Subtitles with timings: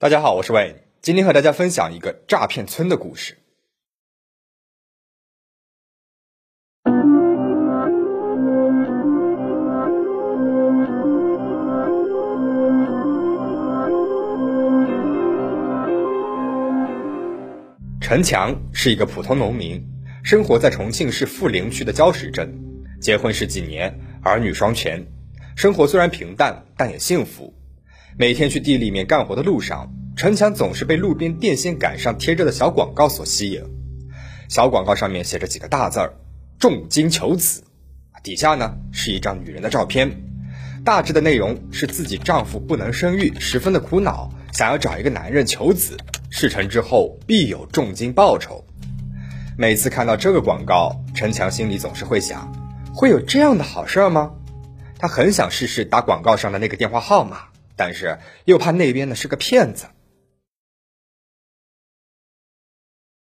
[0.00, 3.36] 大家好，我是魏，今天和大家分享一个诈骗村的故事。
[18.00, 19.84] 陈强是一个普通农民，
[20.22, 22.67] 生活在重庆市涪陵区的礁石镇，
[23.00, 25.06] 结婚十几年，儿女双全，
[25.56, 27.54] 生活虽然平淡，但也幸福。
[28.16, 33.62] 每天去地里面干活的路上，陈强总是被路边电线杆上贴着的小广告所吸引。
[34.48, 36.14] 小广告上面写着几个大字儿
[36.58, 37.62] ：“重金求子”，
[38.24, 40.10] 底下呢是一张女人的照片。
[40.84, 45.96] 大致的内容是自己丈夫不能生育，十分的苦恼，想要找一个男人求子，
[46.30, 48.64] 事成之后必有重金报酬。
[49.56, 52.50] 每次看到这个广告，陈强心里总是会想：
[52.98, 54.34] 会有这样的好事吗？
[54.98, 57.42] 他很想试试打广告上的那个电话号码。
[57.76, 59.86] 但是又怕那边的是个骗子。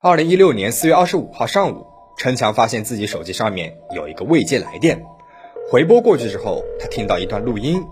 [0.00, 5.04] 二零一六年四月二十五号上午，陈强发现自己手机上面有一个未接来电，
[5.70, 7.84] 回拨过去之后，他听到一段录音：“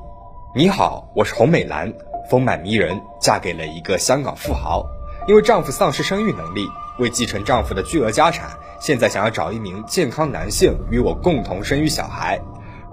[0.57, 1.93] 你好，我是洪美兰，
[2.31, 4.87] 丰满迷人，嫁给了一个香港富豪，
[5.29, 6.67] 因为丈夫丧失生育能力，
[6.99, 12.41] 为继承丈夫的巨额家产，现在想要找一名健康男性与我共同生育小孩。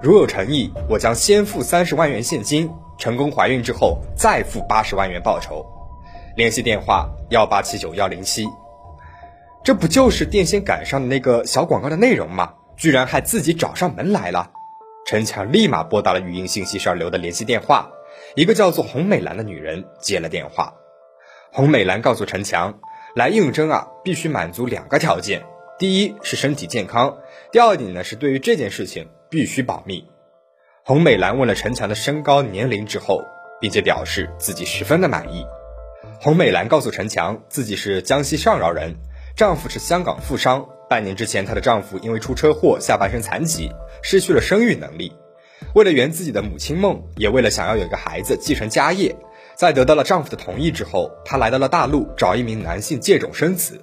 [0.04, 5.64] 如有诚意，我将先付三十万元现金。”成功怀孕之后，再付八十万元报酬。
[6.36, 8.48] 联系电话：幺八七九幺零七。
[9.64, 12.54] 这不就是电线杆上的那个小广告的内容吗？
[12.76, 14.50] 居然还自己找上门来了。
[15.06, 17.88] 陈强立马拨打了语音信息上留的联系电话，
[18.36, 20.74] 一个叫做洪美兰的女人接了电话。
[21.54, 22.80] 洪美兰告诉陈强，
[23.16, 25.46] 来应征啊，必须满足两个条件：
[25.80, 27.20] 第一是身体健康，
[27.52, 30.04] 第二点呢是对于这件事情必须保密。
[30.84, 33.24] 洪美兰问了陈强的身高、年龄之后，
[33.62, 35.46] 并且表示自己十分的满意。
[36.20, 38.96] 洪美兰告诉陈强，自己是江西上饶人，
[39.36, 40.68] 丈夫是香港富商。
[40.90, 43.70] 半年之前，她的丈夫因为出车祸，下半身残疾，
[44.02, 45.14] 失去了生育能力。
[45.76, 49.16] 为了圆自己的母亲梦，也为了想要有个孩子继承家业，
[49.54, 53.80] 在得到了丈夫的同意之后，她来到了大陆找一名男性借种生子。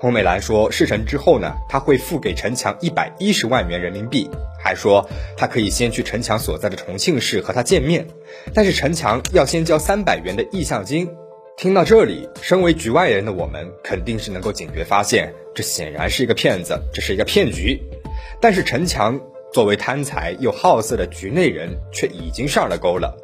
[0.00, 4.30] 洪美兰说，事成之后呢，她会付给陈强一百一十万元人民币。
[4.62, 8.06] 还说他可以先去陈强所在的重庆市和他见面，
[8.54, 11.10] 但是陈强要先交三百元的意向金。
[11.56, 17.82] 听到这里，身为局外人的我们肯定是能够警觉发现，这显然是一个骗子，这是一个骗局。
[18.40, 19.20] 但是陈强
[19.52, 23.16] 作为贪财又好色的局内人，却已经上了钩了。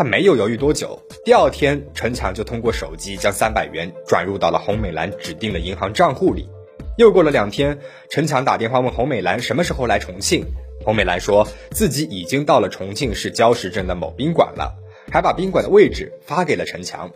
[0.00, 6.48] 他没有犹豫多久，第二天陈强就通过手机将三百元转入到了洪美兰指定的银行账户里。
[6.96, 7.78] 又过了两天，
[8.08, 10.42] 陈强打电话问洪美兰什么时候来重庆。
[10.86, 14.74] 洪美兰说自己已经到了重庆市礁石镇的某宾馆了，
[15.12, 17.10] 还把宾馆的位置发给了陈强。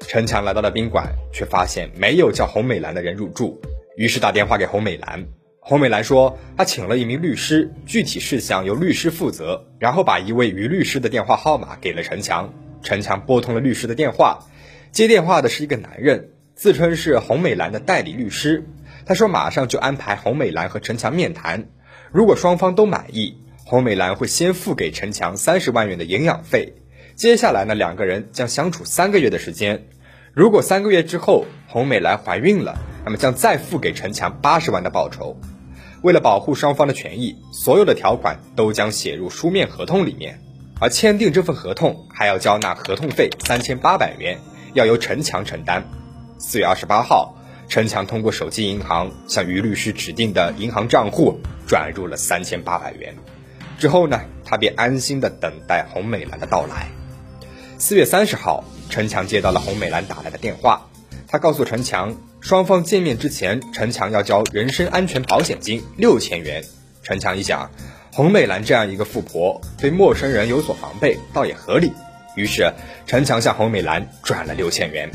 [0.00, 3.60] 陈强来到了宾馆，却发现没有叫洪美兰的人入住，
[3.96, 5.24] 于是打电话给洪美兰。
[5.66, 12.52] 洪美兰说她请了一名律师，具体事项由律师负责，然后把一位于律师的电话号码给了陈强。
[12.82, 14.40] 陈强拨通了律师的电话，
[14.92, 18.66] 接电话的是一个男人，自称是洪美兰的代理律师。
[19.06, 21.64] 他说马上就安排洪美兰和陈强面谈。
[22.12, 26.74] 如果双方都满意，洪美兰会先付给陈强三十万元的营养费。
[27.14, 29.86] 接下来呢，两个人将相处三个月的时间。
[30.34, 32.76] 如果三个月之后洪美兰怀孕了，
[33.06, 35.38] 那么将再付给陈强八十万的报酬。
[36.04, 40.38] 为了保护双方的权益，所有的条款都将写入书面合同里面。
[40.78, 44.38] 而签订这份合同还要交纳合同费三千八百元，
[44.74, 45.82] 要由陈强承担。
[46.38, 47.34] 四月二十八号。
[47.66, 53.16] 陈强通过手机银行向于律师指定的银行账户转入了三千八百元，
[53.78, 56.88] 之后呢，他便安心的等待洪美兰的到来。
[57.78, 60.90] 四月三十号，陈强接到了洪美兰打来的电话，
[61.26, 62.14] 他告诉陈强，
[62.44, 66.62] 双方见面之前，陈强要交人身安全保险金六千元。
[67.02, 67.70] 陈强一想，
[68.12, 71.90] 洪美兰这样一个富婆，对陌生人有所防备，倒也合理，
[72.36, 72.70] 于是
[73.06, 75.10] 陈强向洪美兰转了六千元。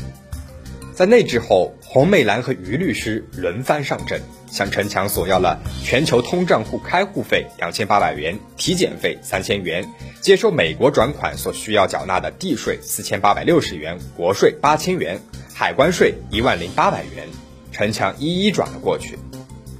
[0.92, 9.88] 在那之后，洪美兰和于律师轮番上阵，向陈强索要了全球通账户开户费两千八百元、体检费三千元、
[10.20, 15.20] 接收美国转款所需要缴纳的地税四千八百六十元、国税八千元、
[15.60, 17.28] 海关税一万零八百元。
[17.70, 19.18] 陈强一一转了过去。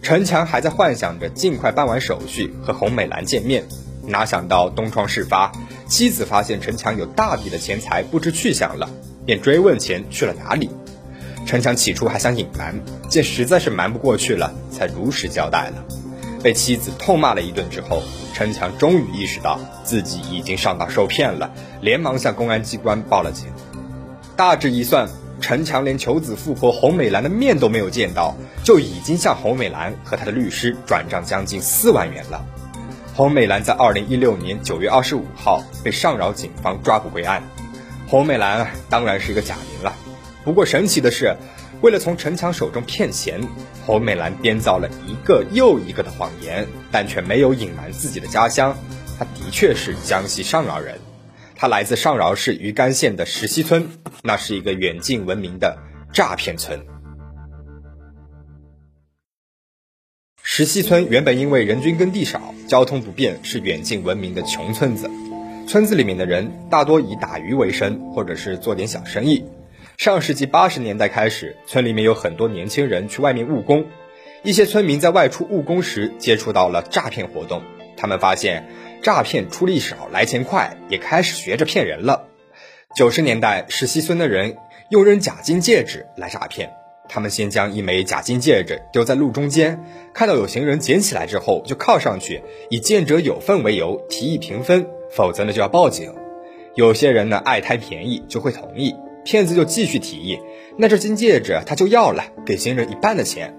[0.02, 3.64] 陈强还在幻想着尽快办完手续和洪美兰见面，
[4.06, 5.50] 哪想到东窗事发，
[5.88, 8.90] 妻子发现陈强有大笔的钱财不知去向了，
[9.24, 10.68] 便追问钱去了哪里。
[11.46, 12.78] 陈强起初还想隐瞒，
[13.08, 15.82] 见实在是瞒不过去了，才如实交代了。
[16.42, 18.02] 被妻子痛骂了一顿之后，
[18.34, 21.50] 陈强终于意识到自己已经上当受骗了，
[21.80, 23.46] 连忙向公安机关报了警。
[24.36, 25.06] 大致一算，
[25.40, 32.44] 陈强连求子富婆洪美兰的面都没有见到，就已经向洪美兰和她的律师转账将近四万元了。
[33.14, 37.42] 洪美兰在二零一六年九月二十五号被上饶警方抓捕归案。
[38.06, 39.94] 洪美兰当然是一个假名了，
[40.44, 41.36] 不过神奇的是。
[41.82, 43.40] 为了从陈强手中骗钱，
[43.86, 48.76] 洪美兰编造了一个又一个的谎言，但却没有隐瞒自己的家乡。
[49.18, 50.98] 她的确是江西上饶人，
[51.60, 53.86] 他来自上饶市余干县的石溪村，
[54.22, 55.76] 那是一个远近闻名的
[56.10, 56.80] 诈骗村。
[60.42, 65.10] 石溪村原本因为人均耕地少、交通不便，是远近闻名的穷村子。
[65.68, 69.44] 村子里面的人大多以打鱼为生，或者是做点小生意。
[69.98, 73.84] 上世纪八十年代开始，村里面有很多年轻人去外面务工。
[74.42, 77.62] 一些村民在外出务工时接触到了诈骗活动，
[77.98, 78.66] 他们发现
[79.02, 82.28] 诈骗出力少、来钱快，也开始学着骗人了。
[82.94, 84.56] 九十年代，石溪村的人
[84.90, 86.72] 用扔假金戒指来诈骗。
[87.08, 96.14] 他们先将一枚假金戒指丢在路中间，看到有行人捡起来之后，就靠上去，以见者有份为由提议平分，否则呢就要报警。
[96.74, 98.94] 有些人呢爱贪便宜，就会同意。
[99.24, 100.38] 骗子就继续提议，
[100.78, 103.54] 那这金戒指他就要了，给行人一半的钱。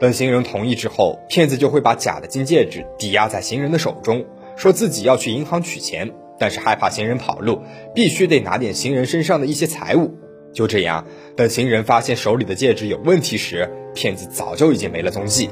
[0.00, 4.24] 等行人同意之后，骗子就会把假的金戒指抵押在行人的手中，
[4.56, 7.62] 说自己要去银行取钱，但是害怕行人跑路，
[7.94, 10.16] 必须得拿点行人身上的一些财物。
[10.52, 11.04] 就这样，
[11.36, 15.50] 等行人发现手里的戒指有问题时，骗子早就已经没了踪迹。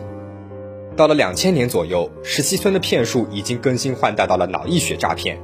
[0.96, 5.38] 到了两千年左右，石溪村的骗术已经更新换代到了脑溢血诈骗。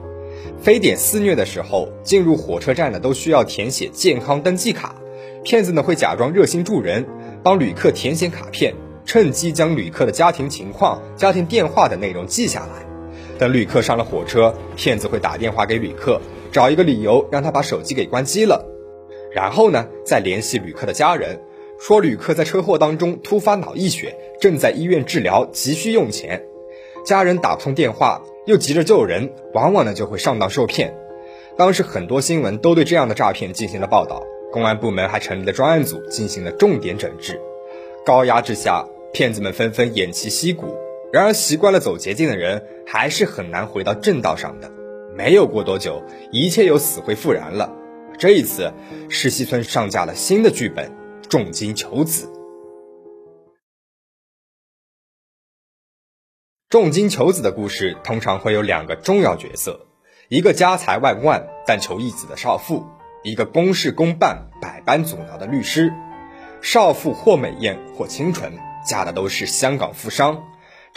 [0.61, 4.95] 非典肆虐的时候，进入火车站的都需要填写健康登记卡。
[5.43, 7.07] 骗子呢会假装热心助人，
[7.43, 12.88] 帮旅客填写卡片，趁机将旅客的家庭情况、家庭电话等内容记下来。
[13.39, 16.21] 等旅客上了火车，骗子会打电话给旅客，
[16.51, 18.67] 找一个理由让他把手机给关机了。
[19.33, 21.41] 然后呢，再联系旅客的家人，
[21.79, 26.45] 说旅客在车祸当中突发脑溢血，正在医院治疗，急需用钱。
[27.05, 28.23] 家人打不通电话。
[28.47, 30.97] 又急着救人，往往呢就会上当受骗。
[31.59, 37.39] 当时很多新闻都对这样的诈骗进行了报道，公安部门还成立了专案组进行了重点整治。
[38.07, 40.75] 高压之下，骗子们纷纷偃旗息鼓。
[41.11, 44.71] 然而，习惯了走捷径的人还是很难回到正道上的。
[45.17, 47.75] 没有过多久，一切又死灰复燃了。
[48.19, 48.73] 这一次，
[49.09, 50.93] 石溪村上架了新的剧本——
[51.31, 52.31] 重金求子。
[56.69, 59.87] 重金求子的故事通常会有两个重要角色：
[60.29, 62.85] 一个家财万贯但求一子的少妇，
[63.25, 65.91] 一个公事公办百般阻挠的律师。
[66.61, 68.53] 少妇或美艳或清纯，
[68.87, 70.43] 嫁的都是香港富商；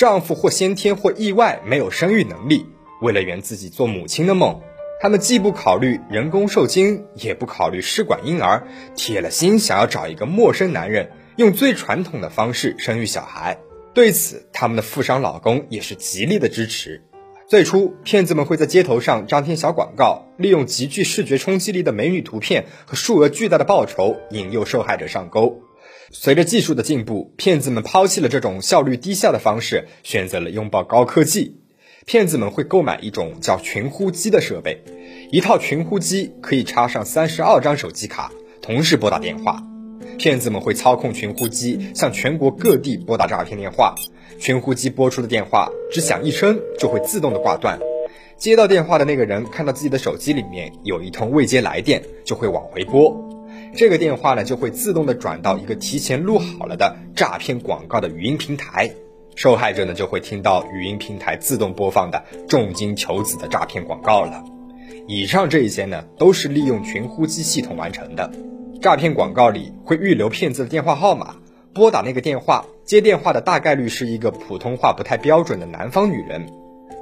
[0.01, 2.65] 丈夫或先天或意外没有生育能力，
[3.03, 4.59] 为了圆自己做母亲的梦，
[4.99, 8.63] 他们既不考虑人工受精，也不考虑试管婴儿，
[8.95, 13.59] 铁了心想要找一个陌生男人，用最传统的方式生育小孩。
[13.93, 17.03] 对此，他们的富商老公也是极力的支持。
[17.47, 25.61] 最初，骗子们会在街头上张贴小广告，利用极具视觉冲击力的美女图片和数额巨大的报酬引诱受害者上钩。
[26.13, 31.55] 随着技术的进步，骗子们抛弃了这种效率低下的方式，选择了拥抱高科技。
[32.05, 34.83] 骗子们会购买一种叫群呼机的设备，
[35.31, 38.29] 一套群呼机可以插上三十二张手机卡，
[38.61, 39.63] 同时拨打电话。
[40.17, 43.95] 骗子们会操控群呼机向全国各地拨打诈骗电话，
[44.37, 47.79] 群呼机拨出的电话只响一声就会自动的挂断。
[48.37, 53.40] 接到电话的那个人看到自己的手机里面有一通未接来电，就会往回拨，
[53.75, 58.91] 这个电话呢就会自动的转到一个提前录好了的诈骗广告的语音平台，
[59.35, 64.43] 受害者呢就会听到语音平台自动播放的重金求子的诈骗广告了。
[65.07, 68.31] 以上这一些呢都是利用群呼机系统完成的。
[68.81, 71.35] 诈骗广告里会预留骗子的电话号码，
[71.73, 76.45] 拨打那个电话，接电话的大概率是一个普通话不太标准的南方女人。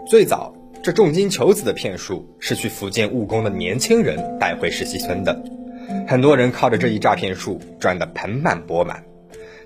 [0.07, 5.41] 最早，这重金求子的骗术是去福建务工的年轻人带回石溪村的，
[6.07, 9.03] 很多人靠着这一诈骗术赚得盆满钵满。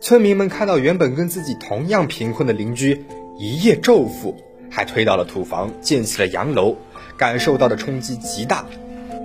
[0.02, 3.06] 村民们看到原本跟自己同样贫困的邻居
[3.40, 4.36] 一夜骤富，
[4.70, 6.76] 还推倒了土房，建起了洋楼，
[7.18, 8.66] 感受到的冲击极大。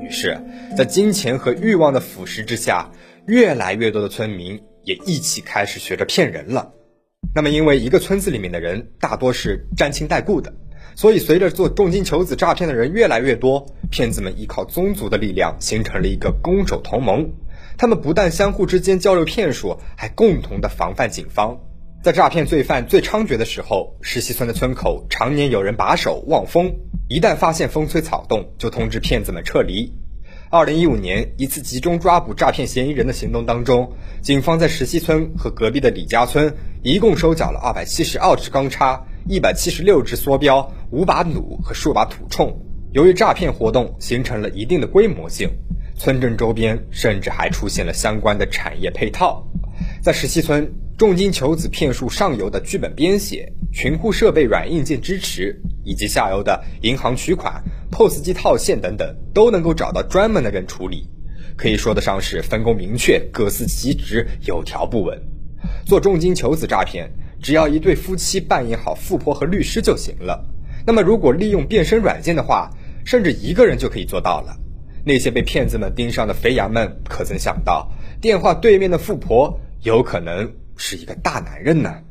[0.02, 0.40] 于是，
[0.76, 2.90] 在金钱和欲望的腐蚀之下，
[3.26, 6.72] 越来越多的村民也一起开始学着骗人了。
[7.34, 10.54] 那么，因为一个村子里面的人大多是沾亲带故的，
[10.98, 17.30] 所以随着做重金求子诈骗的人越来越多，骗子们依靠宗族的力量形成了一个攻守同盟。
[17.76, 21.56] 他们不但相互之间交流骗术，还共同的防范警方。
[22.02, 26.74] 在诈骗罪犯最猖獗的时候，石溪村的村口常年有人把守望风，
[27.08, 29.92] 一旦发现风吹草动，就通知骗子们撤离。
[30.50, 36.52] 二零一五年一次集中抓捕诈骗嫌疑人的行动当中，警方在石溪村和隔壁的李家村
[36.82, 42.56] 一共收缴了二百七十二支钢叉、一百七十六支梭镖、五把弩和数把土铳。
[42.92, 45.50] 由于诈骗活动形成了一定的规模性，
[45.96, 49.46] 村镇周边甚至还出现了相关的产业配套。
[50.02, 50.72] 在石溪村。
[50.98, 61.08] 重金求子骗术上游的剧本编写、群库设备软硬件支持，以及下游的银行取款、POS 机套现等等，都能够找到专门的人处理，
[61.56, 65.16] 可以说得上是分工明确、各司其职、有条不紊。
[65.86, 67.08] 做重金求子诈骗，
[67.40, 70.44] 只要一对夫妻扮演好富婆和律师就行了。
[70.86, 72.70] 那么，如果利用变身软件的话，
[73.04, 74.56] 甚至一个人就可以做到了。
[75.04, 77.90] 那些被骗子们盯上的肥羊们，可曾想到，
[78.20, 80.52] 电话对面的富婆有可能？
[80.80, 82.02] 是一个大男人呢。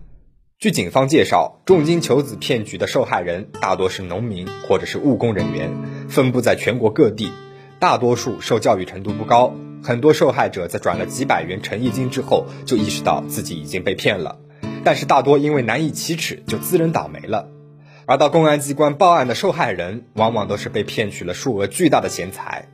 [0.60, 5.70] 据警方介绍，重金求子骗局的受害人大多是农民或者是务工人员，
[6.10, 7.32] 分布在全国各地，
[7.80, 9.56] 大多数受教育程度不高。
[9.84, 14.40] 很多受害者在转了几百元诚意金之后，就意识到自己已经被骗了，
[14.88, 17.50] 但是大多因为难以启齿，就自认倒霉了。
[18.06, 22.70] 而到公安机关报案的受害人，往往都是被骗取了数额巨大的钱财。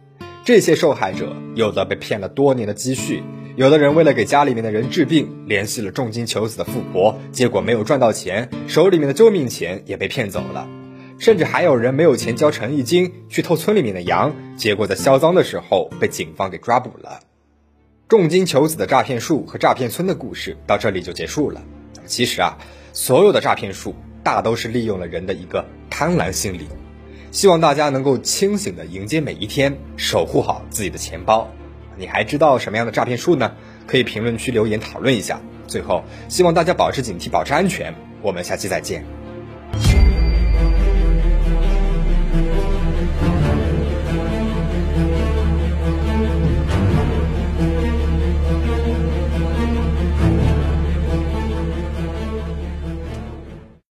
[0.46, 3.24] 这些受害者有的被骗了多年的积蓄。
[3.56, 10.70] 有的人为了给家里面的人治病，联系了重金求子的富婆，结果没有赚到钱，手里面的救命钱也被骗走了。
[11.18, 17.22] 甚至还有人没有钱交诚意金，去偷村里面的羊，结果在销赃的时候被警方给抓捕了。
[18.08, 21.64] 重金求子的诈骗术和诈骗村的故事到这里就结束了。
[22.06, 22.58] 其实啊，
[22.94, 26.68] 所有的诈骗术大都是利用了人的一个贪婪心理。
[27.32, 31.50] 希望大家能够清醒的迎接每一天，守护好自己的钱包。
[31.98, 33.54] 你还知道什么样的诈骗术呢？
[33.88, 35.42] 可以评论区留言讨论一下。
[35.68, 37.96] 最后，希望大家保持警惕，保持安全。
[38.22, 39.23] 我们下期再见。